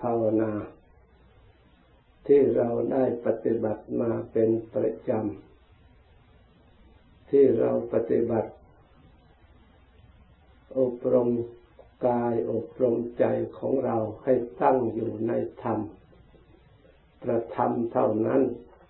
[0.00, 0.52] ภาวนา
[2.26, 8.50] ที่เราได้ปฏิบัติมาเป็นประจำ ที่เราปฏิบัติ
[10.78, 11.30] อบรม
[12.06, 13.24] กายอบรมใจ
[13.58, 15.32] ของเราให้ตั้งอยู่ใน
[15.62, 15.80] ธรรม
[17.22, 18.42] ประธรรมเท่านั้น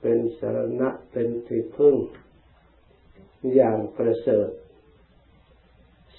[0.03, 1.97] เป็นสรณะเป็นที่พึ่ง
[3.55, 4.49] อย่างประเสริฐ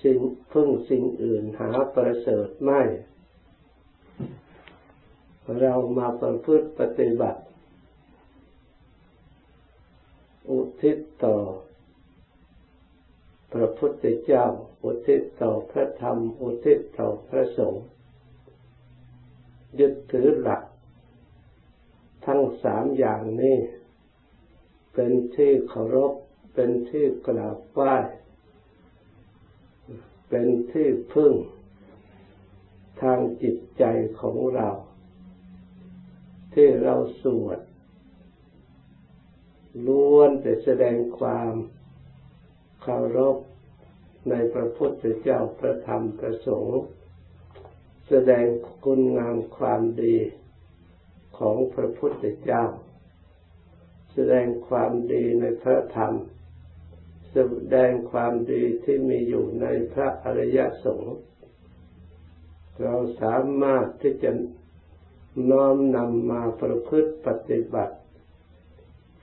[0.04, 0.20] สิ่ง
[0.54, 2.82] พึ่งสิ่งอื่นหาประเสริฐไม่
[5.62, 7.42] เรามาประพฤติปฏิบัติ
[10.52, 11.36] อุทิศต่อ
[13.54, 14.46] พระพุทธเจ้า
[14.84, 17.86] อุทิศต่อพระธรรม อุทิศต่อพระสงฆ์
[19.80, 20.62] ยึดถือหลัก
[22.26, 23.58] ทั้งสามอย่างนี้
[24.94, 26.14] เป็นที่เคารพ
[26.54, 27.96] เป็นที่กราบไหว้
[30.30, 31.34] เป็นที่พึ่ง
[33.02, 33.84] ทางจิตใจ
[34.20, 34.70] ของเรา
[36.60, 37.60] ที่เราสวด
[39.86, 41.54] ล้วนแต่แสดงความ
[42.82, 43.38] เคารพ
[44.30, 46.82] ในพระพุทธเจ้าพระธรรมพระสงฆ์
[48.10, 48.46] แสดง
[48.84, 50.18] คุณงามความดี
[51.40, 52.66] ของพระพุทธเจ้า
[54.14, 56.14] แสดงความดีในพระธรรม
[57.32, 57.38] แส
[57.76, 61.16] ดงความดีที่มีอยู่ในพระอริยสงฆ์
[62.82, 64.32] เราสามารถที่จะ
[65.52, 67.96] น้อมนำมาประพฤติปฏิบัติ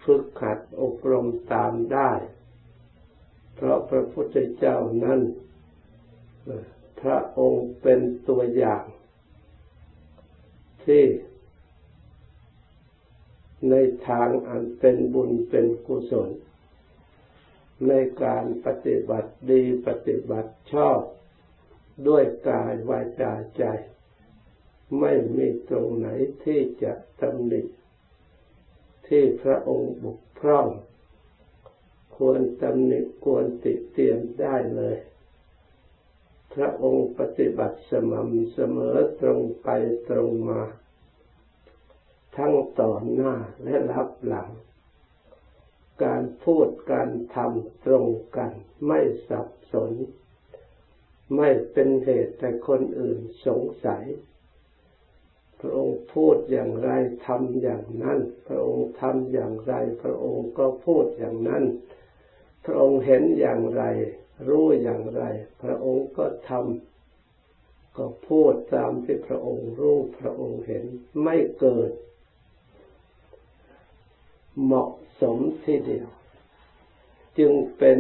[0.03, 2.11] ฝึกขัดอบรมตามได้
[3.55, 5.21] เพราะพระพุทธเจ้านั้น
[7.01, 8.85] พระองค์เป็นตัวอย่าง
[10.85, 11.05] ที่
[13.71, 13.75] ใน
[14.09, 16.31] ทางอันเป็นบุญเป็นกุศล
[17.89, 17.93] ใน
[18.25, 21.01] การปฏิบัติดีปฏิบัติชอบ
[22.09, 23.65] ด้วยกายวาจาใจ
[25.01, 26.09] ไม่มีตรงไหน
[26.45, 27.63] ที่จะตำหนิ
[29.09, 30.69] ที่พระองค์บุกพร่อง
[32.17, 34.97] ควรตำหนิควรติเตียนได้เลย
[36.55, 39.69] พระองค์ปฏิบัติสม่ำเสมอตรงไป
[40.09, 40.63] ตรงมา
[42.37, 43.33] ทั้งต่อหน้า
[43.65, 44.51] และรับหลัง
[46.05, 48.07] การพูดการทำตรง
[48.37, 48.51] กัน
[48.87, 49.93] ไม่สับสน
[51.37, 54.05] ไม่เป็นเหตุแต่คนอื่นสงสัย
[55.65, 56.91] ระองค์พูดอย่างไร
[57.27, 61.65] ทำอย่างนั้น พระองค์ทำอย่างไร พระองค์ก็พูดอย่างนั้น
[62.65, 63.83] พระองค์เห็นอย่างไร
[64.49, 65.23] รู้อย่างไร
[65.63, 70.85] พระองค์ก็ทำก็พูดตามที่พระองค์รู้พระองค์เห็น
[71.23, 71.91] ไม่เกิด
[74.63, 76.09] เหมาะสมทีเดียว
[77.39, 77.99] จึงเป็น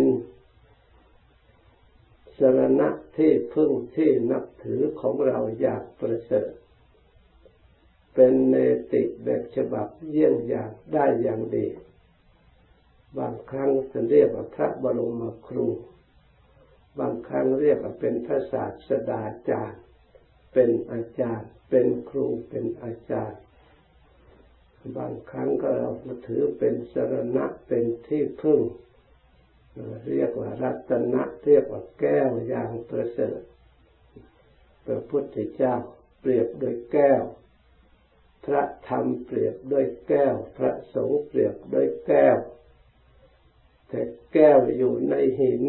[2.38, 6.50] สรณะที่พึ่งที่นับถือของเราอยากประเสริฐ
[8.14, 8.56] เป็นเน
[8.92, 11.66] ติแบบฉบับเยี่ยงอย่างได้อย่างดี
[13.18, 15.68] บางครั้งจะเรียกว่าพระบรมครู
[16.98, 19.80] บางครั้งเรียกว่าเป็นพระศาสดาจารย์
[20.52, 23.40] เป็นอาจารย์ เป็นครู เป็นอาจารย์
[24.96, 25.90] บางครั้งก็เรา
[26.26, 28.60] ถือเป็นสรณะ เป็นที่พึ่ง
[30.08, 33.40] เรียกว่ารัตนะ เรียกว่าแก้วอย่างประเสริฐ
[34.86, 35.74] พระพุทธเจ้า
[36.20, 37.22] เปรียบโดยแก้ว
[38.44, 42.36] พระธรรมเปรียบด้วยแก้ว พระสงฆ์เปรียบด้วยแก้ว
[43.88, 44.00] แต่
[44.32, 45.64] แก้วอยู่ในหิน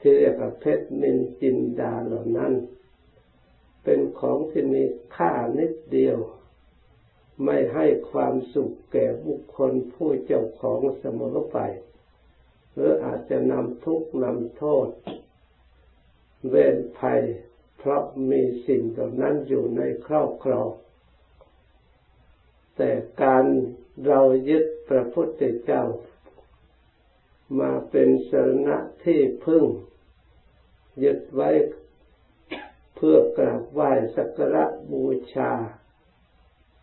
[0.00, 2.52] ที่เรียกว่าเพชรนินจินดาเหล่านั้น
[3.84, 4.82] เป็นของที่มี
[5.16, 6.18] ค่านิดเดียว
[7.44, 11.58] ไม่ให้ความสุขแก่บุคคลผู้เจ้าของเสมอไป
[12.72, 14.88] หรืออาจจะนำทุกข์นำโทษ
[16.48, 17.22] เวรภัย
[17.78, 20.68] เพราะมีสิ่งเหล่านั้นอยู่ในครอบครอง
[22.84, 23.46] แต่การ
[24.06, 25.82] เรายึดพระพุทธเจ้า
[27.60, 29.64] มาเป็นสรณะที่พึ่ง
[31.04, 31.50] ยึดไว้
[32.96, 35.04] เพื่อกราบไหว้สักการะบู
[35.34, 35.52] ชา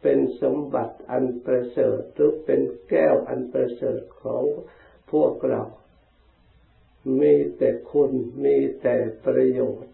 [0.02, 4.44] เป็นสมบัติอันประเสริฐหรือเป็นแก้วอันประเสริฐของ
[5.12, 5.64] พวกเรา
[7.20, 8.12] มีแต่คุณ
[8.44, 8.96] มีแต่
[9.26, 9.94] ประโยชน์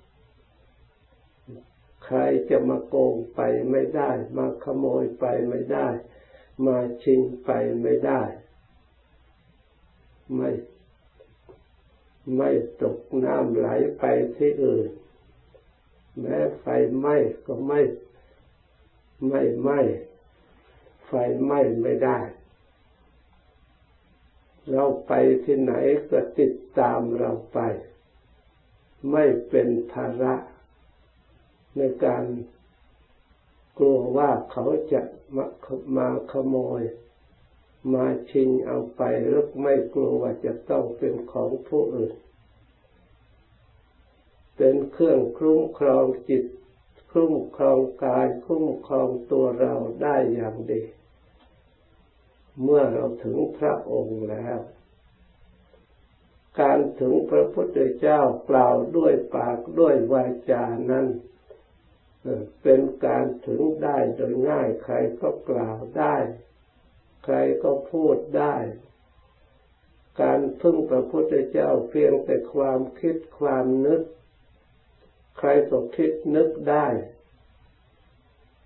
[2.05, 2.19] ใคร
[2.49, 5.87] จะมาโกงไปไม่ได้ มาขโมยไปไม่ได้
[6.65, 8.21] มาชิงไปไม่ได้
[10.35, 10.49] ไม่
[12.37, 13.67] ไม่ตกน้ำไหล
[13.99, 14.03] ไป
[14.37, 14.89] ที่อื่น
[16.19, 16.65] แม้ไฟ
[16.99, 17.15] ไหม้
[17.45, 17.81] ก็ไม่
[19.29, 19.79] ไม่ไหม้
[21.07, 21.11] ไฟ
[21.43, 22.19] ไหม้ไม่ได้
[24.71, 25.13] เราไป
[25.43, 25.73] ที่ไหน
[26.09, 27.59] ก็ติดตามเราไป
[29.11, 30.35] ไม่เป็นภาระ
[31.77, 32.23] ในการ
[33.77, 35.01] กลัวว่าเขาจะ
[35.35, 35.45] มา
[35.97, 36.81] มาขโมย
[37.93, 42.15] มาชิงเอาไปหรือไม่กลัวว่าจะต้องเป็นของผู้อื่น
[44.57, 46.43] เป็นเครื่องคุ้มครองจิต
[47.11, 50.81] คุ้มครองกายคุ้มครองตัวเราได้อย่างดี
[52.61, 54.57] เมื่อเราถึงพระองค์แล้ว
[56.59, 61.07] การถึงพระพุทธเจ้ากล่าวด้วยปากด้วยวาจานั้น
[62.63, 66.15] เป็นการถึงได้โดยง่ายใครก็กล่าวได้
[67.23, 68.55] ใครก็พูดได้
[70.21, 74.01] การพึ่งพระพุทธเจ้าเพียงแต่ความคิดความนึก
[75.37, 76.87] ใครก็คิดนึกได้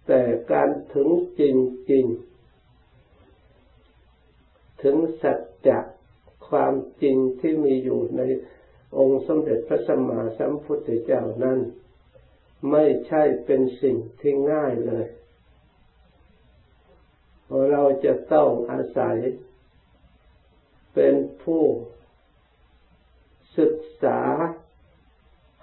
[0.07, 0.21] แต่
[0.51, 1.09] การถึง
[1.39, 1.56] จริง
[1.89, 2.06] จริง
[4.83, 5.79] ถึงสัจจะ
[6.50, 8.21] ความจริงที่มีอยู่ใน
[8.97, 11.59] องค์สมเด็จพระสัมมาสัมพุทธเจ้านั้น
[12.71, 15.07] ไม่ใช่เป็นสิ่งที่ง่ายเลย
[17.71, 19.17] เราจะต้องอาศัย
[20.94, 21.63] เป็นผู้
[23.57, 24.19] ศึกษา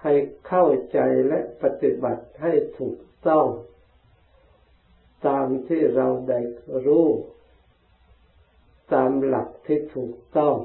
[0.02, 0.12] ให้
[0.46, 0.98] เข้าใจ
[1.28, 3.46] และปฏิบัติให้ถูกต้อง
[5.26, 6.40] ตามที่เราได้
[6.86, 7.08] รู้
[8.92, 10.56] ตามหลักที่ถูกต้อง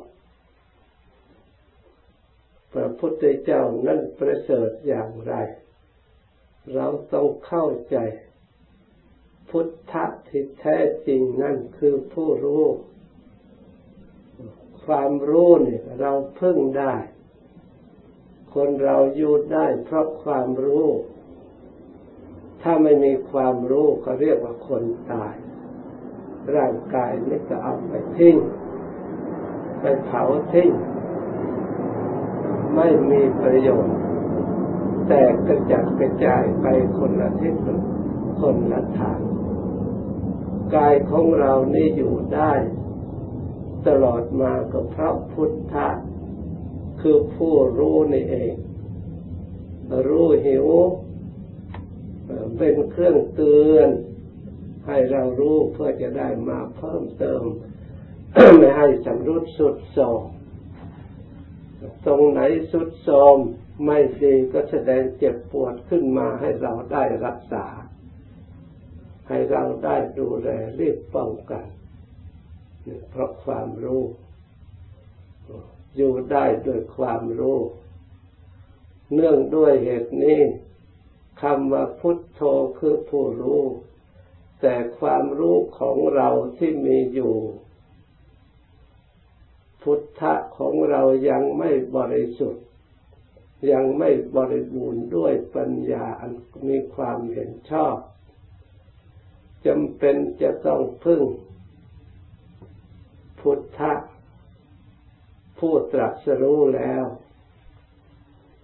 [2.73, 5.33] พระพุทธเจ้านั้นประเสริฐอย่างไร
[6.75, 7.97] เราต้องเข้าใจ
[9.49, 10.77] พุทธะที่แท้
[11.07, 12.65] จริงนั่นคือผู้รู้
[14.85, 16.95] ความรู้เนี่ยเราพึ่งได้
[18.53, 20.87] คนเราอยู่ได้เพราะความรู้
[22.61, 25.35] ถ้าไม่มีความรู้ก็เรียกว่าคนตาย
[26.55, 28.37] ร่างกายนี่ก็เอาไปทิ้ง
[29.79, 30.23] ไปเผา
[30.53, 30.71] ทิ้ง
[32.75, 33.97] ไม่มีประโยชน์
[35.13, 36.65] แตกกระจัดกระจายไป
[36.97, 37.55] คนละทิศ
[38.39, 39.19] คนละทาง
[40.75, 42.53] กายของเรานี่อยู่ได้
[43.87, 45.89] ตลอดมาก็เพราะพุทธะ
[47.01, 48.53] คือผู้รู้นี่เอง
[50.07, 50.67] รู้หิว
[52.57, 53.89] เป็นเครื่องเตือน
[54.87, 57.43] ให้เรารู้เพื่อจะได้มาเพิ่มเติม
[58.57, 60.21] ไม่ให้สำรุดสุดโทม
[62.05, 62.41] ตรงไหน
[62.71, 63.37] สุดโทม
[63.85, 67.65] ไม่ดีก็แสดงเจ็บปวดขึ้นมาให้เราได้รักษา
[69.27, 70.49] ให้เราได้ดูแล
[70.79, 71.65] รีบป้องกัน
[73.09, 74.03] เพราะความรู้
[75.95, 77.59] อยู่ได้ด้วยความรู้
[79.13, 80.41] เนื่องด้วยเหตุนี้
[81.41, 82.41] คำว่าพุทโธ
[82.79, 83.63] คือผู้รู้
[84.61, 87.35] แต่ความรู้ของเราที่มีอยู่
[89.81, 92.65] พุทธะของเรายังไม่บริสุทธิ์
[93.71, 96.31] ยังไม่บริบูรณ์ด้วยปัญญาอัน
[96.69, 97.95] มีความเห็นชอบ
[99.65, 101.21] จำเป็นจะต้องพึ่ง
[103.39, 103.93] พุทธะ
[105.59, 107.05] ผู้ตรัสรู้แล้ว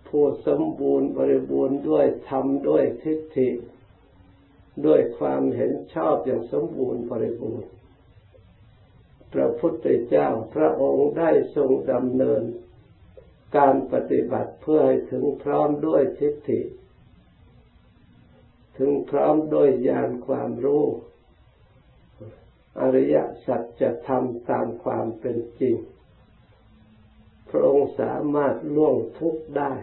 [0.07, 3.49] ผู้สมบูรณ์บริบูรณ์ด้วยธรรมด้วยทิฏฐิ
[4.85, 7.69] ด้วยความเห็นชอบอย่างสมบูรณ์บริบูรณ์
[9.33, 12.41] พระพุทธเจ้าพระองค์ได้ทรงดำเนิน
[13.55, 16.61] การปฏิบัติเพื่อให้ถึงพร้อมด้วยทิฏฐิ
[18.77, 20.85] ถึงพร้อมด้วยญาณความรู้
[22.79, 25.75] อริยสัจจะทำตามความเป็นจริง
[27.49, 29.73] พระองค์สามารถล่วงทุกข์ได้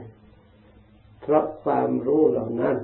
[1.23, 2.79] เพราะความรู้เหล่านั้น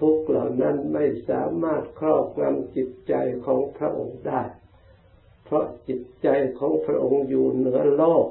[0.00, 3.14] ทุกเหล่านั้นไม่สามารถครอบงำจิตใจ
[3.46, 4.42] ของพระองค์ได้
[5.44, 8.26] เพราะจิตใจของพระองค์อยู่เหนือโลก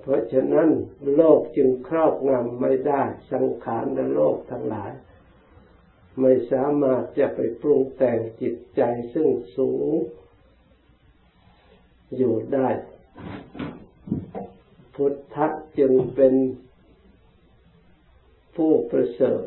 [0.00, 0.68] เพราะฉะนั้น
[1.14, 3.02] โลกจึงครอบงำไม่ได้
[3.32, 4.92] สังขารและโลกทั้งหลาย
[6.20, 8.82] ไม่สามารถจะไปปรุงแต่งจิตใจ
[9.14, 9.92] ซึ่งสูง
[12.16, 12.68] อยู่ได้
[14.94, 15.46] พุทธะ
[15.78, 16.34] จึงเป็น
[18.56, 19.44] ผู้ประเสริฐ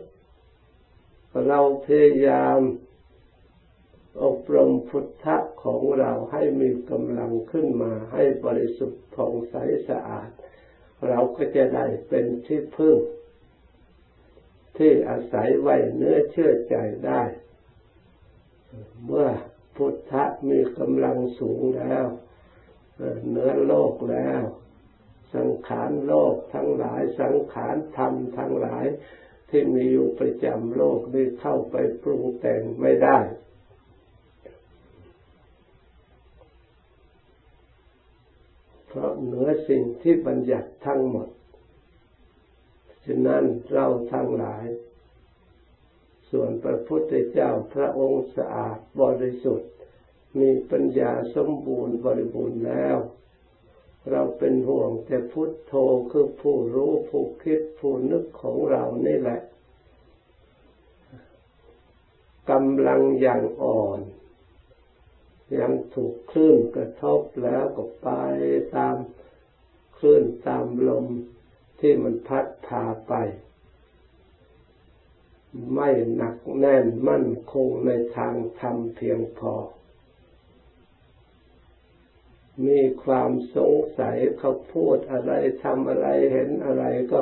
[1.47, 2.59] เราพยายาม
[4.23, 9.55] อบรมพุทธะ ของเราให้มีกำลังขึ้นมาให้บริสุทธิ์ผ่องใส
[9.89, 10.29] สะอาด
[11.07, 12.97] เราก็จะได้เป็นที่พึ่ง
[14.77, 16.75] ที่อาศัยไว้เนื้อเชื่อใจ
[17.07, 17.21] ได้
[19.05, 19.29] เมื่อ
[19.75, 22.05] พุทธะมีกำลังสูงแล้ว
[23.31, 24.41] เนื้อโลกแล้ว
[25.35, 28.85] สังขารโลกทั้งหลายสังขารธรรมทั้งหลาย
[29.49, 33.17] ที่มีอยู่ประจำโลกนี้เข้าไปปรุงแต่งไม่ได้
[38.93, 41.27] เพราะเหนือสิ่งที่บัญญัติทั้งหมด
[43.05, 43.43] ฉะนั้น
[43.73, 44.65] เราทั้งหลาย
[46.29, 49.71] ส่วนพระพุทธเจ้าพระองค์สะอาดบริสุทธิ์
[50.39, 52.97] มีปัญญาสมบูรณ์บริบูรณ์แล้ว
[54.09, 55.73] เราเป็นห่วงแต่พุทโธ
[56.11, 59.39] คือผู้รู้ผู้คิดผู้นึกของเรานี่แหละ
[62.49, 64.01] กำลังอย่างอ่อน
[65.59, 68.09] ยังถูกคลื่นกระทบแล้วก็ไป
[68.75, 68.95] ตาม
[69.97, 71.05] คลื่นตามลม
[71.79, 73.13] ที่มันพัดพาไป
[75.75, 79.53] ไม่หนักแน่นมั่นคงในทางธรรมเพียงพอ
[82.67, 87.21] มีความสงสัยเขาพูดอะไรทำอะไรเห็นอะไรก็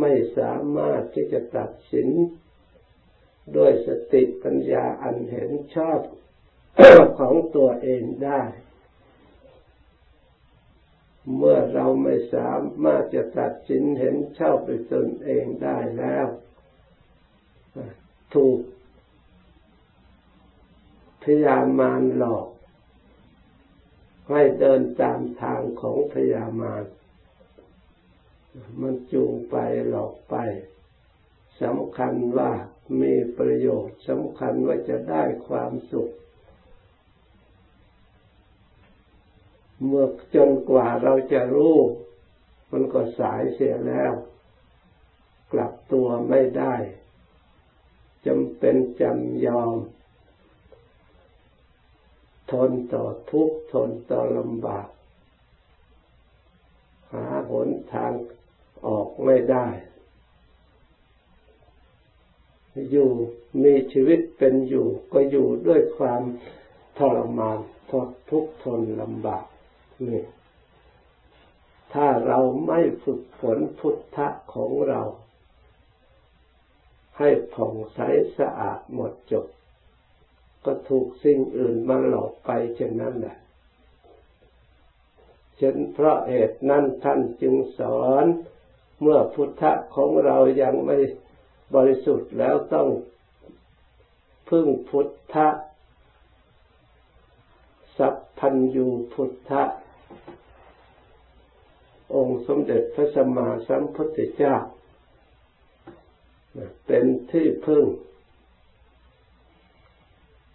[0.00, 2.08] ไม่สามารถที่จะตัดสิน
[3.56, 6.00] ด้วยสติปัญญาอันเห็นชอบ
[7.18, 8.42] ของตัวเองได้
[11.36, 12.52] เมื่อเราไม่สา
[12.84, 16.26] มารถจะตัดสินเห็นเชอบด้วยตนเองได้แล้ว
[18.34, 18.58] ถูก
[21.22, 22.46] พยามารหลอก
[24.30, 26.82] ให้เดินตามทางของพยามาร
[28.80, 29.56] มันจูงไป
[29.88, 30.36] หลอกไป
[31.62, 32.50] สำคัญว่า
[33.00, 36.10] มีประโยชน์สำคัญว่าจะได้ความสุข
[39.86, 41.76] เมื่อจนกว่าเราจะรู้
[42.70, 44.12] มันก็สายเสียแล้ว
[45.52, 46.74] กลับตัวไม่ได้
[48.26, 49.76] จำเป็นจำยอม
[52.50, 54.88] ทนต่อทุกข์ทนต่อลำบาก
[57.12, 58.12] หาหนทาง
[58.86, 59.66] ออกไม่ได้
[62.90, 63.10] อยู่
[63.62, 66.22] มีชีวิตเป็นอยู่ ก็อยู่ด้วยความ
[66.98, 67.58] ทรมาน
[67.90, 69.44] ทนทุกข์ทนลำบาก
[70.10, 70.24] นี่
[71.92, 75.02] ถ้าเราไม่ฝึกฝนพุทธะของเรา
[77.18, 77.98] ให้ผ่องใส
[78.38, 79.46] สะอาดหมดจด
[80.64, 83.36] ก็ถูกสิ่งอื่นมาหลอกไปเช่นนั้นแหละ
[85.56, 88.24] เช่นเพราะเหตุนั้นท่านจึงสอน
[89.00, 90.96] เมื่อพุทธะของเรายังไม่
[91.74, 92.88] บริสุทธิ์แล้วต้อง
[94.48, 95.48] พึ่งพุทธะ
[97.98, 99.62] สัพพัญญูพุทธะ
[102.14, 104.56] องค์สมเด็จพระสัมมาสัมพุทธเจ้า
[106.86, 107.84] เป็นที่พึ่ง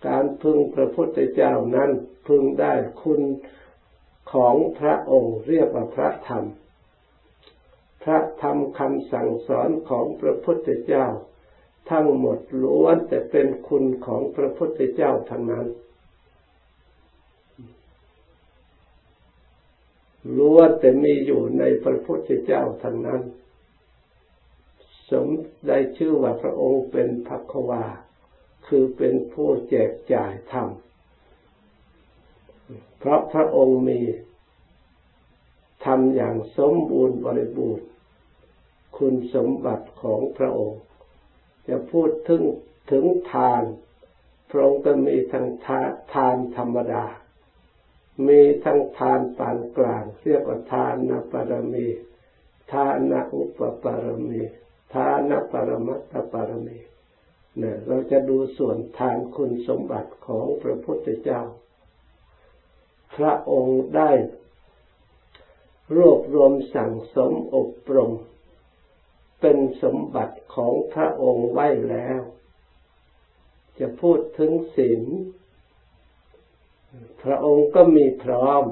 [0.08, 1.92] การพึ่งพระพุทธเจ้านั้น
[2.28, 3.22] พึ่งได้คุณ
[4.34, 6.46] ของพระองค์เรียกว่าพระธรรม
[8.04, 11.06] พระธรรมคำสั่งสอนของพระพุทธเจ้า
[11.92, 15.68] ทั้งหมดล้วนแต่เป็นคุณของพระพุทธเจ้าทั้งนั้น
[20.38, 23.22] ล้วนแต่มีอยู่ในพระพุทธเจ้าทั้งนั้น
[25.10, 25.28] สม
[25.68, 27.84] ได้ชื่อว่าพระองค์เป็นภัควา
[28.68, 30.68] คือเป็นผู้แจกจ่ายธรรม
[33.00, 34.00] เพราะพระองค์มี
[35.86, 37.88] ทำอย่างสมบูรณ์บริบูรณ์
[38.98, 40.82] คุณสมบัติของพระองค์
[41.68, 42.44] จะพูดถึง
[42.92, 43.64] ถึงทาน
[44.50, 45.48] พระองค์ก็มีทั้ง
[46.14, 47.06] ทานธรรมดา
[48.28, 51.88] มีทั้งทานปานกลางเรียกว่าทานนปรมี
[52.72, 54.42] ทานนอุปปารมี
[54.94, 56.80] ทานปรมัตตปรมี
[57.58, 61.42] เนี่ยเราจะดูส่วนทานคุณสมบัติของพระพุทธเจ้า
[63.16, 64.12] พระองค์ได้
[65.96, 68.12] รวบรวมสั่งสมอบรม
[69.42, 72.22] เป็นสมบัติของพระองค์ไว้แล้ว
[73.80, 75.02] จะพูดถึงศีล
[77.24, 78.64] พระองค์ก็มีพร้อม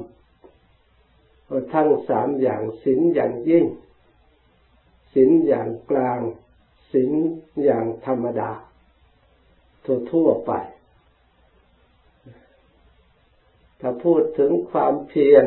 [1.74, 3.66] ทั้งสามอย่างศีลอย่างยิ่ง
[5.14, 6.22] ศีลอย่างกลาง
[6.92, 7.12] ศีล
[7.64, 8.52] อย่างธรรมดา
[10.12, 10.52] ทั่วๆไป
[13.80, 15.46] ถ้าพูดถึงความเพียร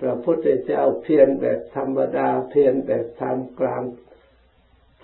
[0.00, 3.82] พระพุทธเจ้าเพียรแบบธรรมดา เพียรแบบทำกลาง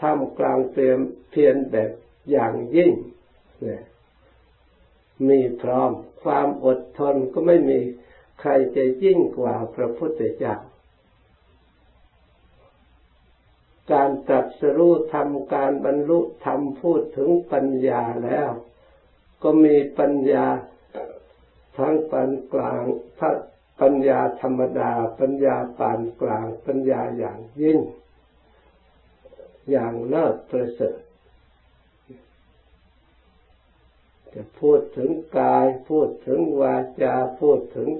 [0.00, 0.98] ทำกลางเตรียม
[1.30, 1.90] เพียรแบบ
[2.30, 2.92] อย่างยิ่ง
[3.60, 3.82] เนี่ย
[5.28, 5.90] มีพร้อม
[6.22, 7.80] ความอดทนก็ไม่มี
[8.40, 10.54] ใครจะยิ่งกว่าพระพุทธเจ้า
[13.92, 18.50] การตรัสรู้ทำการบรรลุทำพูดถึงปัญญาแล้ว
[19.42, 20.46] ก็มีปัญญา
[21.76, 22.82] ทั้งปานกลาง
[23.18, 23.32] พระ
[23.80, 27.78] ปัญญาธรรมดา ปัญญาปานกลาง ปัญญาอย่างยิ่ง
[29.70, 30.98] อย่างเลิศประเสริฐ
[34.34, 35.10] จะพูดถึง
[35.40, 37.90] กาย พูดถึงวาจา พูดถึง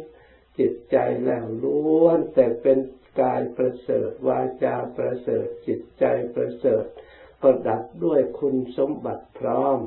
[0.59, 2.79] จิตใจแล้วล้วน แต่เป็น
[3.21, 6.85] กายประเสริฐ วาจาประเสริฐ จิตใจประเสริฐ
[7.41, 9.79] ประดับด้วยคุณสมบัติพร้อม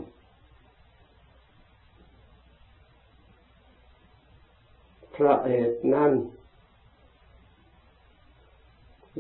[5.16, 6.14] พระเหตุนั้น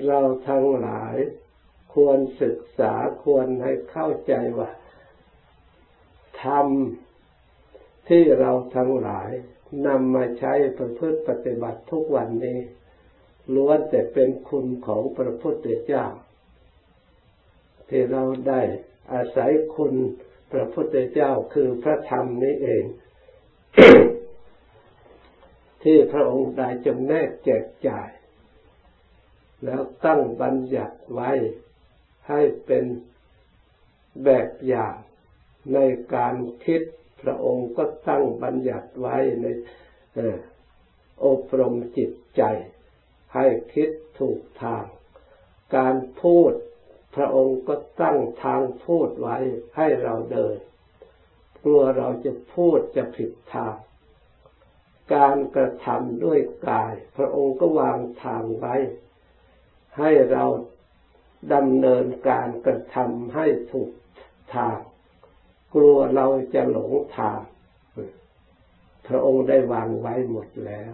[0.06, 1.16] เราทั้งหลาย
[1.94, 4.70] ควรศึกษาควรให้เข้าใจว่า
[6.44, 6.68] ธรรม
[8.08, 9.30] ที่เราทั้งหลาย
[9.88, 12.60] นำมาใช้ประพฤติปฏิบัติทุกวันนี้
[13.56, 16.06] ล้วนแต่เป็นคุณของพระพุทธเจ้า
[17.90, 18.62] ที่เราได้
[19.14, 19.94] อาศัยคุณ
[20.52, 22.84] พระพุทธเจ้าคือพระธรรมนี้เอง
[25.84, 28.10] ที่พระองค์ได้จำแนกแจกจ่าย
[29.66, 31.32] แล้วตั้งบัญญัติไว้
[32.30, 32.86] ให้เป็น
[34.24, 34.96] แบบอย่าง
[35.74, 35.80] ใน
[36.16, 36.82] การคิด
[37.24, 39.46] พระองค์ก็ตั้งบัญญัติไว้ใน
[41.26, 42.44] อบรมจิตใจ
[43.34, 43.90] ให้คิด
[44.20, 44.86] ถูกทาง
[45.76, 46.52] การพูด
[47.16, 49.38] พระองค์ก็ตั้งทางพูดไว้
[49.78, 50.58] ให้เราเดิน
[51.64, 53.76] กลัวเราจะพูดจะผิดทาง
[55.16, 56.40] การกระทำด้วย
[56.70, 58.76] กาย พระองค์ก็วางทางไว้
[60.00, 60.46] ให้เรา
[61.54, 63.92] ดำเนินการกระทำให้ถูก
[64.56, 64.78] ทาง
[65.74, 67.40] กลัวเราจะหลงทาง
[69.08, 70.92] พระองค์ได้วางไว้หมดแล้ว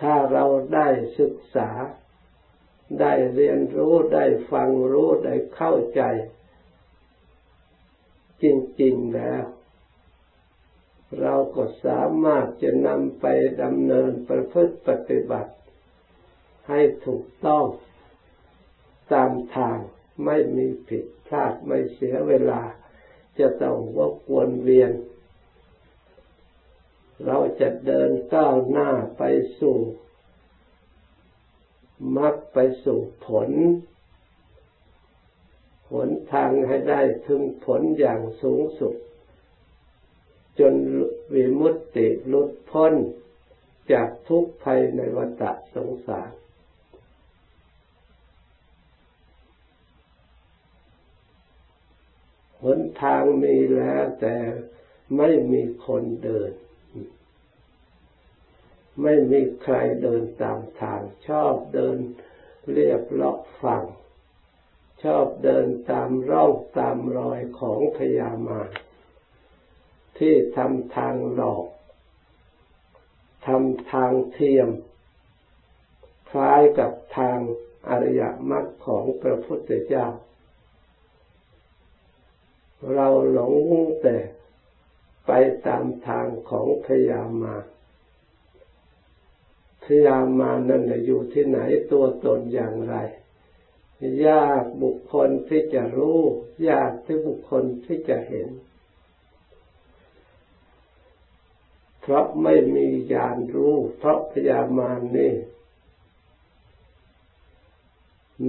[0.00, 0.44] ถ้าเรา
[0.74, 1.70] ได้ศึกษา
[3.00, 6.02] ได้เรียนรู้ได้ฟังรู้ได้เข้าใจ
[8.42, 8.44] จ
[8.82, 9.44] ริง ๆ แล้ว
[11.20, 13.26] เราก็สามารถจะนำไป
[13.62, 15.52] ดำเนินประพฤติปฏิบัติ
[16.68, 17.64] ให้ถูกต้อง
[19.12, 19.78] ตามทาง
[20.24, 22.62] ไม่มีผิดพลาดไม่เสียเวลา
[23.38, 24.92] จะต้องวกวนเวียน
[27.26, 29.22] เราจะเดินก้าวหน้าไป
[29.60, 29.76] สู่
[32.16, 33.50] มักไปสู่ผล
[35.88, 38.94] ผลทางให้ได้ถึงผลอย่างสูงสุด
[40.58, 40.74] จน
[41.34, 42.92] วิมุตติหลุดพ้น
[43.92, 45.42] จากทุกภัยในวัฏ
[45.74, 46.41] สงสาร
[52.64, 54.36] หนทางมีแล้วแต่
[55.16, 56.52] ไม่มีคนเดิน
[59.02, 61.98] ไม่มีใครเดินตามทาง ชอบเดิน
[62.72, 63.84] เรียบเลาะฝั่ง
[65.04, 68.70] ชอบเดินตามร่องตามรอยของพยามาร
[70.18, 71.66] ที่ทำทางหลอก
[73.46, 74.68] ทำทางเทียม
[76.30, 77.38] คล้ายกับทาง
[77.88, 80.06] อริยมรรคของพระพุทธเจ้า
[82.94, 83.54] เราหลง
[84.02, 84.16] แต่
[85.26, 85.30] ไป
[85.66, 87.56] ตามทางของพยามา
[89.84, 91.58] พยามานั่นอยู่ที่ไหน
[91.92, 92.96] ตัวตนอย่างไร
[94.26, 96.20] ยากบุคคลที่จะรู้
[96.68, 98.48] ยากที่บุคคลที่จะเห็น
[102.00, 105.34] เพราะไม่มีญาณรู้ เพราะพยามารนี่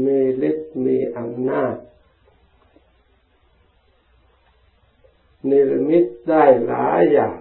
[0.05, 0.19] มี
[0.49, 1.75] ฤทธิ์มีอำนาจ
[5.49, 7.37] นิรมิตได้หลายอย่าง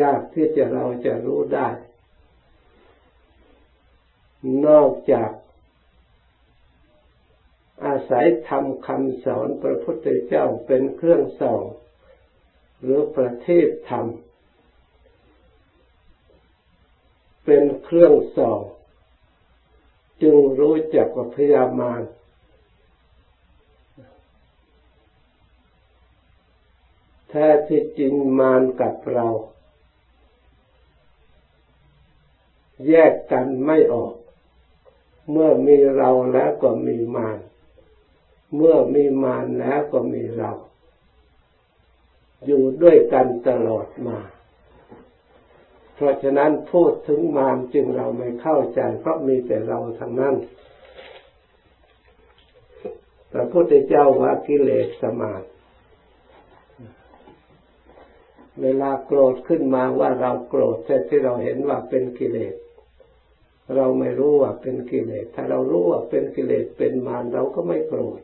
[0.00, 1.68] ยากที่จะเราจะรู้ได้
[4.66, 5.30] นอกจาก
[7.84, 11.62] อาศัยทำคำสอนพระพุทธเจ้าเป็นเครื่องส่อง
[12.80, 14.06] หรือประเทศธรรม
[17.44, 18.60] เป็นเครื่องส่อง
[20.22, 22.00] จึงรู้จักว่าพยามาร
[27.34, 29.28] แท้ที่จริงมารกับเรา
[32.88, 34.14] แยกกันไม่ออก
[35.30, 37.38] เมื่อมีเราแล้วก็มีมาร
[38.56, 40.52] เมื่อมีมารแล้วก็มีเรา
[42.46, 44.18] อยู่ด้วยกันตลอดมา
[45.94, 50.34] เพราะฉะนั้นพูดถึงมารจึงเราไม่เข้าใจ เพราะมีแต่เราทั้งนั้น
[53.32, 55.46] พระพุทธเจ้าว่ากิเลสสมาธิ
[58.60, 62.54] เวลาโกรธขึ้นมาว่าเราโกรธแต่ที่เราเห็นว่าเป็นกิเลส
[63.76, 68.20] เราไม่รู้ว่าเป็นกิเลส ถ้าเรารู้ว่าเป็นกิเลสเป็นมารเราก็ไม่โกรธ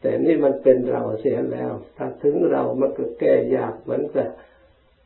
[0.00, 4.28] แต่นี่มันเป็นเราเสียแล้ว ถ้าถึงเรามันก็แก้ยากเหมือนกับ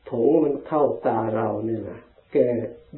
[0.09, 2.01] ผงมันเข้าตาเราเนี่ยนะ
[2.33, 2.49] แก้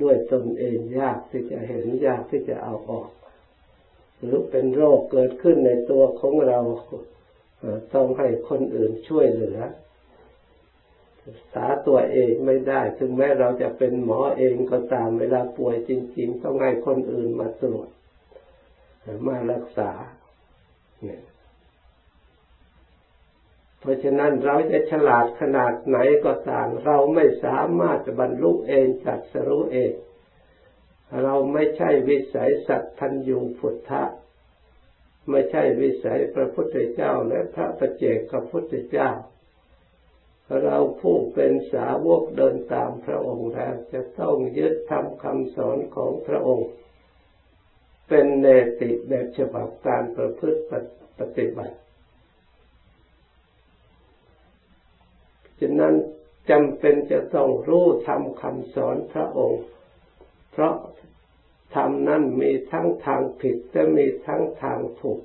[0.03, 3.11] ด้วยตนเองยากที่จะเห็นยากที่จะเอาออก
[4.21, 6.59] หรือเป็นโรคเกิดขึ้นในตัวของเรา
[7.95, 9.59] ต้องให้คนอื่นช่วยเหลือ
[11.53, 17.89] ษาตัวเองไม่ได้ ถึงแม้เราจะเป็นหมอเองก็ตามเวลาป่วยจริง ๆ ต้องให้คนอื่นมาตรวจ
[19.27, 19.91] มารักษา
[21.05, 21.23] เนี่ย
[23.81, 29.93] เพราะฉะนั้นเราจะฉลาดขนาดไหนก็ตามเราไม่สามารถจะบรรลุเองจัดสรู้เอง
[31.23, 34.03] เราไม่ใช่วิสัยสัตทัญญูพุทธะ
[35.31, 39.11] ไม่ใช่วิสัยพระพุทธเจ้าและพระประเจกพระพุทธเจ้า
[40.65, 46.69] เราผู้เป็นสาวกเดินตามพระองค์แล้วจะต้องยึดทำคำสอนของพระองค์
[48.09, 48.47] เป็นเน
[48.81, 50.63] ติแบบฉบับการประพฤติ
[51.19, 51.77] ปฏิบัติ
[55.61, 55.95] ฉะนั้น
[56.51, 59.63] จำเป็นจะต้องรู้ทำคำสอนพระองค์
[60.53, 60.75] เพราะ
[61.75, 65.21] ธรรมนั้นมีทั้งทางผิดและมีทั้งทางถูก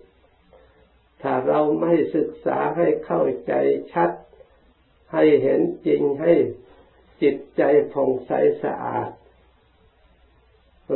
[1.22, 3.54] ถ้าเราไม่ศึกษาให้เข้าใจ
[3.94, 4.12] ชัด
[5.14, 6.34] ให้เห็นจริงให้
[7.22, 7.62] จิตใจ
[7.94, 8.32] ผ่องใส
[8.64, 9.10] สะอาด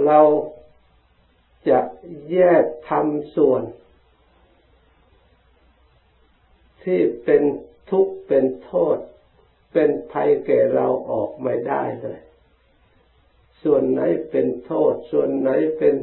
[0.05, 0.19] เรา
[1.69, 1.79] จะ
[2.31, 3.63] แยกทำส่วน
[6.83, 7.43] ที่เป็น
[7.89, 8.97] ทุกข์เป็นโทษ
[9.73, 12.19] เป็นภัยแก่เราออกไม่ได้เลย
[13.63, 15.95] ส่วนไหนเป็นโทษ ส่วนไหนเป็น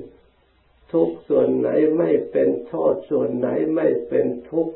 [0.92, 4.74] ทุกข์ ส่วนไหนไม่เป็นโทษ ส่วนไหนไม่เป็นทุกข์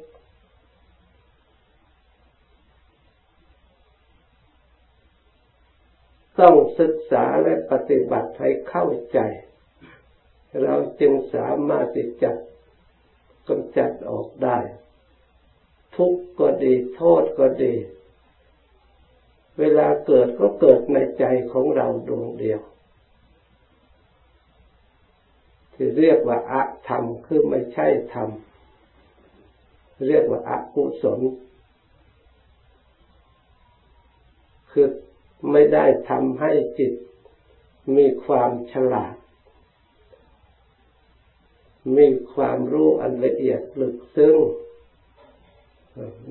[6.40, 9.18] ต้องศึกษาและปฏิบัติให้เข้าใจ
[10.62, 12.30] เราจึงสามารถที่จะ
[13.48, 14.58] กำจัดออกได้
[15.96, 17.74] ทุกข์ก็ดีโทษก็ดี
[19.58, 22.60] เวลาเกิดก็เกิดในใจของเราดวงเดียว
[25.74, 28.30] ที่เรียกว่าอะธรรมคือไม่ใช่ธรรม
[30.06, 31.20] เรียกว่าอากุศล
[34.70, 34.88] คือ
[35.50, 36.92] ไม่ได้ทำให้จิต
[37.96, 39.14] มีความฉลาด
[41.96, 44.36] มีความรู้อันละเอียดลึกซึ้ง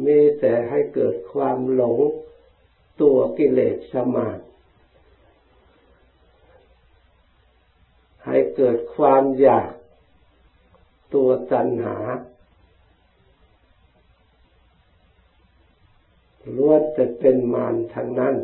[0.05, 1.99] มีแต่ให้เกิดความหลง
[3.01, 4.37] ตัวกิเลสสมาน
[8.25, 9.71] ให้เกิดความอยาก
[11.13, 11.97] ตัวตัณหา
[16.55, 18.35] ล้วนจะเป็นมารทางนั้น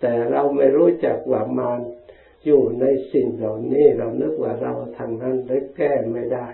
[0.00, 1.80] แต่เราไม่รู้จักว่ามาร
[2.44, 6.48] อยู่ในสิ่งเหล่านี้ เรานึกว่าเราทางนั้นได้แก้ไม่ได้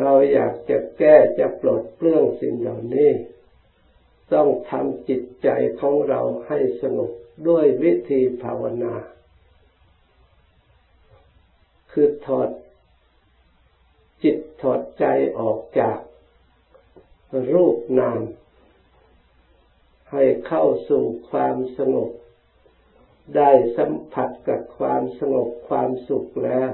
[0.00, 3.10] เราอยากจะแก้จะปลดเปลื้องสิ่งเหล่านี้
[4.32, 5.48] ต้องทำจิตใจ
[5.80, 7.10] ของเราให้สงบ
[7.48, 8.94] ด้วยวิธีภาวนา
[11.92, 12.48] คือถอด
[14.22, 15.04] จิตถอดใจ
[15.38, 15.98] ออกจาก
[17.52, 18.20] รูปนาม
[20.14, 22.10] ให้เข้าสู่ความสงบ
[23.36, 26.70] ได้สัมผัสกับความสงบความสุขแล้ว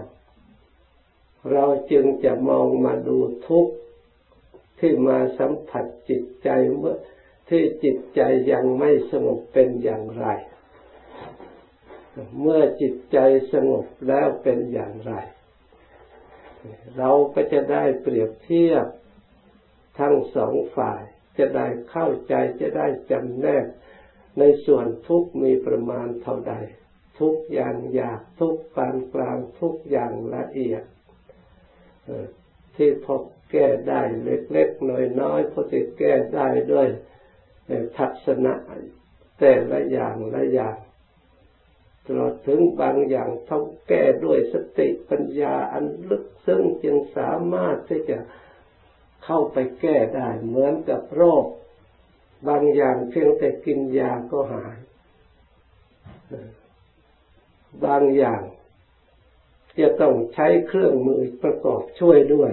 [1.53, 3.75] เราจึงจะมองมาดูทุกข์
[4.79, 6.97] ที่มาสัมผัสจิตใจเมื่อ
[7.49, 8.21] ที่จิตใจ
[8.53, 10.27] ยังไม่สงบเป็นอย่างไร
[12.41, 13.19] เมื่อจิตใจ
[13.53, 15.13] สงบแล้วเป็นอย่างไร
[16.99, 18.87] เราก็จะได้เปรียบเทียบ
[19.99, 21.03] ทั้งสองฝ่าย
[21.41, 23.67] จะได้เข้าใจจะได้จำแนก
[24.39, 26.55] ในส่วนทุกมีประมาณเท่าใด
[27.21, 30.83] ทุกอย่างอยากทุกปานกลางทุกอย่างละเอียด
[32.77, 36.89] ที่พบแก้ได้เล็กๆน้อยๆพอจะแก้ได้ด้วย
[37.97, 38.55] ทัศนะ
[39.39, 40.77] แต่ละอย่างละอย่าง
[42.07, 48.19] ตลอดถึงบางอย่างต้องแก้ด้วยสติปัญญาอันลึกซึ้งจึงสามารถที่จะ
[49.25, 51.45] เข้าไปแก้ได้ เหมือนกับโรค
[52.49, 54.77] บางอย่างเพียงแต่กินยาก็หาย
[57.85, 58.43] บางอย่าง
[59.81, 62.53] จะต้องใช้เครื่องมือประกอบช่วยด้วย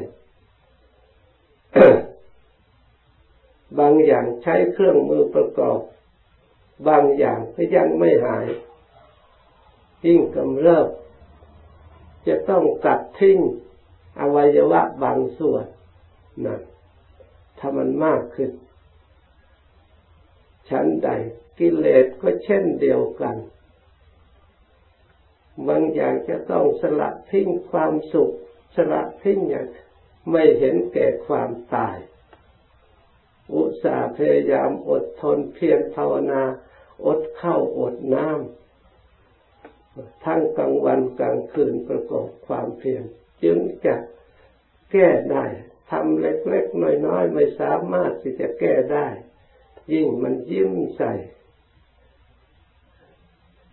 [3.79, 5.79] บางอย่างใช้เครื่องมือประกอบ
[6.87, 8.45] บางอย่างก็ยังไม่หาย
[10.05, 10.87] ยิ่งกำเริบ
[12.27, 13.39] จะต้องตัดทิ้ง
[14.19, 15.65] อวัยวะบางส่วน
[16.45, 16.59] นะ
[17.59, 18.51] ถ้ามันมากขึ้น
[20.69, 21.09] ชั้นใด
[21.59, 23.37] กิเลสก็เช่นเดียวกัน
[25.67, 28.33] บางอย่างจะต้องสละทิ้งความสุข
[28.75, 29.67] สละทิ้งอย่าง
[30.31, 31.97] ไม่เห็นแก่ความตาย
[33.53, 36.43] อุตส่าห์พยายามอดทนเพียรภาวนา
[37.05, 43.03] อดเข้าอดน้ำทั้งกลางวันกลางคืนประกอบความเพียร
[43.43, 43.95] จึงจะ
[44.91, 45.45] แก้ได้
[45.89, 49.07] ทำเล็กๆน้อยๆไม่สามารถที่จะแก้ได้
[49.93, 51.13] ยิ่งมันยิ้มใส่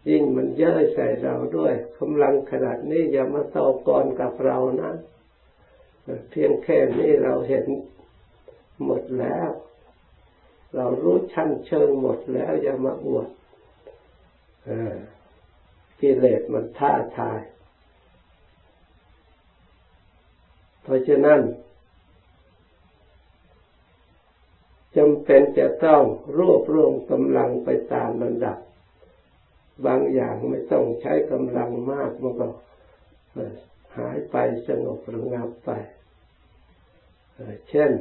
[0.08, 4.92] ยิ่งมันเย้ยใส่เราด้วยกำลังขนาดนี้อย่ามาต่อกรกับเรานะ
[6.30, 7.66] เพียงแค่นี้เราเห็น
[8.84, 9.48] หมดแล้ว
[10.76, 13.28] เรารู้ชั้นเชิงหมดแล้ว อย่ามาอวด
[16.00, 17.40] กิเลสมันท้าทาย
[20.82, 21.40] เพราะฉะนั้น
[24.96, 26.02] จำเป็นจะต้อง
[26.38, 28.58] รวบรวมกำลังไปตามระดับ
[29.86, 32.48] บางอย่างไม่ต้องใช้กำลังมากมันก็
[33.96, 34.36] หายไป
[34.68, 35.70] สงบระงับไป
[37.70, 37.92] เช่น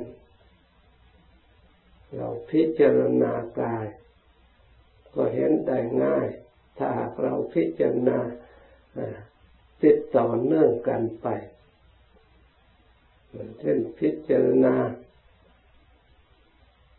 [2.16, 3.86] เราพิจารณากาย
[5.16, 6.28] ก็เห็นได้ง่าย
[6.78, 6.90] ถ้า
[7.22, 8.20] เราพิจารณา
[9.84, 11.28] ติดต่อเนื่องกันไป
[13.60, 14.76] เช่นพิจารณา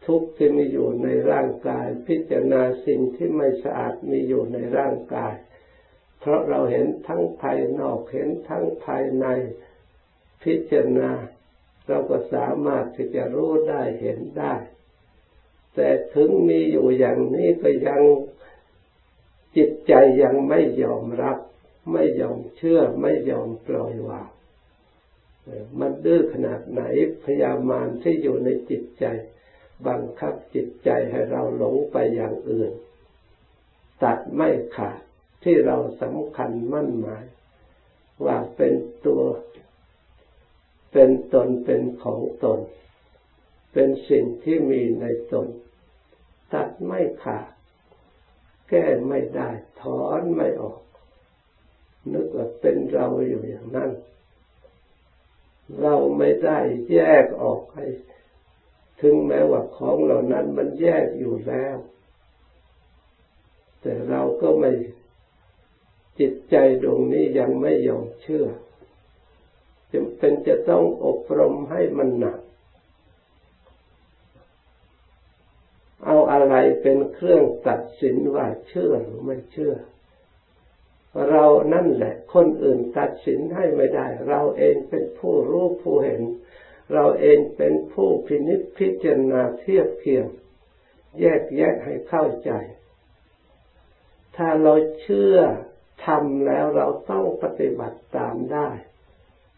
[0.06, 5.34] ทุกข์ที่มีอยู่ในร่างกาย พิจารณาสิ่งที่ไม่สะอาดมีอยู่ในร่างกาย
[6.20, 9.26] เพราะเราเห็นทั้งภายนอกเห็นทั้งภายใน
[10.42, 11.10] พิจารณา
[11.86, 14.54] เราก็สามารถที่จะรู้ได้เห็นได้
[15.74, 18.02] แต่ถึงมีอยู่อย่างนี้ก็ยัง
[19.56, 21.38] จิตใจยังไม่ยอมรับ
[21.92, 24.30] ไม่ยอมเชื่อไม่ยอมปล่อยวาง
[25.80, 26.82] มันดื้อขนาดไหน
[27.24, 29.04] พยามารที่อยู่ในจิตใจ
[29.86, 32.72] บังคับจิตใจให้เราหลงไปอย่างอื่น
[34.02, 34.98] ตัดไม่ขาด
[35.44, 37.24] ที่เราสำคัญมั่นหมาย
[38.24, 38.74] ว่าเป็น
[39.06, 39.22] ตัว
[40.92, 42.60] เป็นตนเป็นของตน
[43.72, 45.48] เป็นสิ่งที่มีในตน
[46.54, 47.48] ตัดไม่ขาด
[48.68, 49.48] แก้ไม่ได้
[49.80, 50.80] ถอนไม่ออก
[52.12, 53.90] นึกว่าเป็นเราอยู่อย่างนั้น
[55.80, 56.58] เราไม่ได้
[56.92, 57.86] แยกออกให้
[59.04, 61.76] ถึงแม้ว่าของเหล่านั้นมันแยกอยู่แล้ว
[63.82, 64.70] แต่เราก็ไม่
[66.18, 68.46] จิตใจดวงนี้ยังไม่ยอมเชื่อ
[69.92, 72.40] จำเป็นจะต้องอบรมให้มันหนัก
[76.04, 79.74] เอาอะไรเป็นเครื่องตัดสินว่าเชื่อหรือไม่เชื่อ
[81.30, 86.22] เรานั่นแหละ คนอื่นตัดสินให้ไม่ได้ เราเองเป็นผู้รู้ผู้เห็น
[86.92, 90.26] เราเองเป็นผู้พินิจพิจารณาเทียบเคียง
[91.20, 92.50] แยกแยะให้เข้าใจ
[94.36, 95.36] ถ้าเราเชื่อ
[96.06, 98.68] ทำแล้วเราต้องปฏิบัติตามได้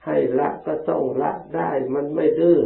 [0.07, 2.61] ให้ละก็ต้องละได้มันไม่ดื้อ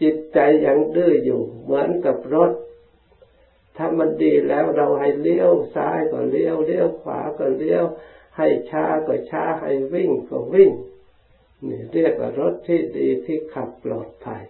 [0.00, 2.52] จิตใจยังดื้ออยู่ เหมือนกับรถ
[3.76, 7.84] ถ้ามันดีแล้วเราให้เลี้ยวซ้ายก็เลี้ยวเลี้ยวขวาก็เลี้ยว
[8.36, 10.70] ให้ช้าก็ช้าให้วิ่งก็วิ่ง
[11.68, 14.42] นี่เรียกว่ารถที่ดีที่ขับปลอดภัย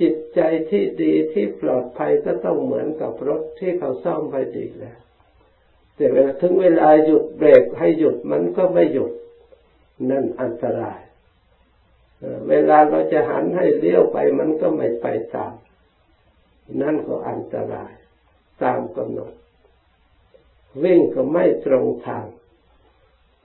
[0.00, 4.98] จิตใจที่ดีที่ปลอดภัยก็ต้องเหมือนกับรถที่เขาซ่อมไปดีแล้ว
[5.94, 9.12] แต่เวลาถึงเวลาหยุดเบรกให้หยุดมันก็ไม่หยุด
[10.10, 11.00] นั่นอันตราย
[12.48, 15.54] เวลาเราจะหันให้เลี้ยวไปมันก็ไม่ไปตาม
[16.82, 17.92] นั่นก็อันตราย
[18.62, 19.32] ตามกำหนด
[20.82, 22.26] วิ่งก็ไม่ตรงทาง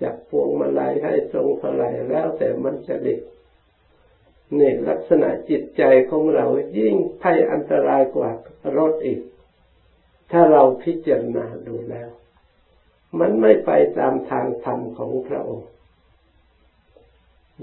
[0.01, 3.15] จับพวงมาลัยให้ตรงเท่าไรแล้วแต่มันจะดิ
[4.59, 6.45] นี่ลักษณะจิตใจของเรา
[6.77, 8.31] ยิ่งภัยอันตรายกว่า
[8.77, 9.21] รถอีก
[10.31, 12.09] ถ้าเราพิจารณาดูแล้ว
[13.19, 15.69] มันไม่ไปตามทางธรรมของพระองค์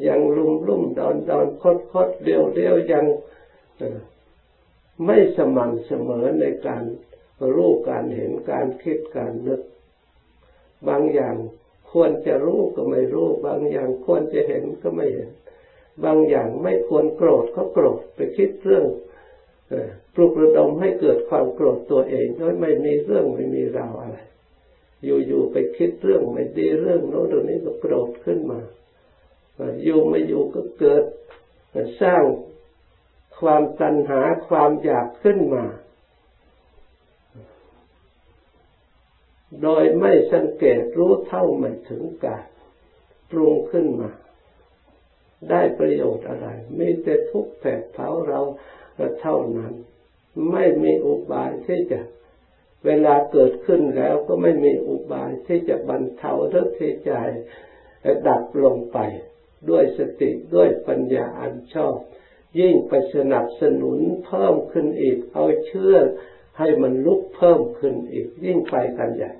[0.06, 3.04] ยังลุ่มลุ่มดอนดอนคดคดเดียวเดียวยัง
[5.06, 6.82] ไม่สม่ำเสมอในการ
[7.54, 9.60] รู้การเห็นการคิดการนึก
[10.88, 11.36] บางอย่าง
[11.92, 15.30] ควรจะรู้ก็ไม่รู้ บางอย่างควรจะเห็นก็ไม่เห็น
[16.04, 18.84] บางอย่างไม่ควรโกรธก็โกรธไปคิดเรื่อง
[20.14, 24.18] ปลุกระดมให้เกิดความโกรธตัวเองโดยไม่มีเรื่องไม่มีราวอะไร
[25.04, 28.60] อยู่ๆไปคิดเรื่องไม่ดีเรื่องโน้นตรงนี้ก็โกรธขึ้นมา
[29.84, 31.04] อยู่ไม่อยู่ก็เกิด
[32.02, 32.22] สร้าง
[33.40, 35.64] ความตัณหาความอยากขึ้นมา
[39.62, 42.44] โดยไม่สังเกตรู้เท่าไม่ถึงการ
[43.30, 44.10] ปรุงขึ้นมา
[45.50, 48.40] ได้ประโยชน์อะไรมีแต่ทุกข์แผดเผาเรา
[49.20, 49.74] เท่านั้น
[50.52, 52.00] ไม่มีอุบายที่จะ
[52.86, 57.18] เวลาเกิดขึ้นแล้วก็ไม่มีอุบายที่จะบรรเทาหรือที่จะ
[58.28, 58.98] ดับลงไป
[59.70, 61.96] ด้วยสติด้วยปัญญาอันชอบ
[62.60, 65.96] ยิ่งไปสนับสนุนเพิ่มขึ้นอีก เอาเชื่อ
[66.58, 69.32] ให้มันลุกเพิ่มขึ้นอีกยิ่งไปกันใหญ่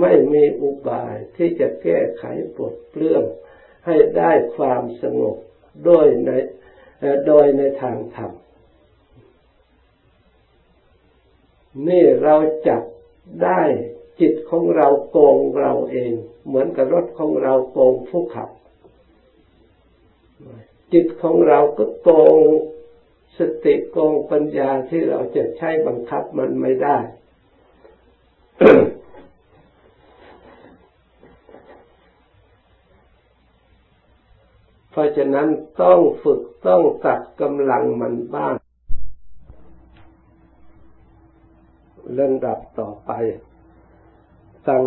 [0.00, 2.24] ไม่มีอุบายที่จะแก้ไข
[2.56, 3.24] ปลดเปลื้อง
[3.86, 5.36] ให้ได้ความสงบ
[5.84, 6.30] โดยใน
[7.26, 8.32] โดยในทางธรรม
[11.88, 12.34] นี่เรา
[12.68, 12.82] จับ
[13.44, 13.62] ได้
[14.20, 16.12] จิตของเราโกงเราเอง
[16.46, 18.50] เหมือนกับรถของเราโกงผู้ขับ
[20.92, 22.38] จิตของเราก็โกง
[23.38, 26.98] สติโกงปัญญาที่เราจะใช้บังคับมันไม่ได้
[34.96, 35.48] เพราะฉะนั้น
[35.82, 38.54] ต้องฝึกต้องตัดกำลังมันบ้าง
[42.12, 43.10] เรื่นดับต่อไป
[44.66, 44.82] ตั้ง